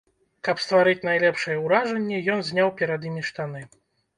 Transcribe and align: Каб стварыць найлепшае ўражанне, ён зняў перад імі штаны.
Каб 0.47 0.61
стварыць 0.63 1.05
найлепшае 1.09 1.57
ўражанне, 1.65 2.17
ён 2.37 2.43
зняў 2.51 2.75
перад 2.81 3.01
імі 3.11 3.23
штаны. 3.33 3.61